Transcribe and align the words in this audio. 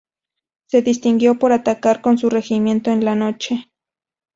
Se 0.65 0.81
distinguió 0.81 1.37
por 1.37 1.51
atacar 1.53 2.01
con 2.01 2.17
su 2.17 2.31
regimiento 2.31 2.89
en 2.89 3.05
la 3.05 3.13
noche. 3.13 3.69